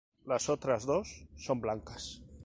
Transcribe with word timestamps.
Las 0.25 0.49
otras 0.49 0.87
dos 0.87 1.25
son 1.37 1.61
blancas. 1.61 2.23